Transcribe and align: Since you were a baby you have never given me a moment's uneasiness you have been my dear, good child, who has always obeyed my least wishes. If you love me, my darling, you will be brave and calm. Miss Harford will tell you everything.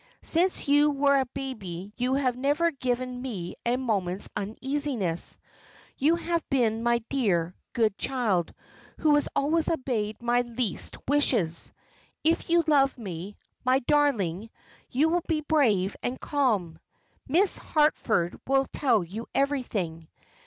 Since 0.23 0.67
you 0.67 0.89
were 0.89 1.19
a 1.19 1.27
baby 1.27 1.93
you 1.95 2.15
have 2.15 2.35
never 2.35 2.71
given 2.71 3.21
me 3.21 3.53
a 3.63 3.77
moment's 3.77 4.29
uneasiness 4.35 5.37
you 5.95 6.15
have 6.15 6.41
been 6.49 6.81
my 6.81 7.03
dear, 7.07 7.53
good 7.73 7.95
child, 7.99 8.51
who 8.97 9.13
has 9.13 9.29
always 9.35 9.69
obeyed 9.69 10.19
my 10.19 10.41
least 10.41 10.97
wishes. 11.07 11.71
If 12.23 12.49
you 12.49 12.63
love 12.65 12.97
me, 12.97 13.37
my 13.63 13.77
darling, 13.77 14.49
you 14.89 15.07
will 15.09 15.21
be 15.27 15.41
brave 15.41 15.95
and 16.01 16.19
calm. 16.19 16.79
Miss 17.27 17.59
Harford 17.59 18.41
will 18.47 18.65
tell 18.73 19.03
you 19.03 19.27
everything. 19.35 20.07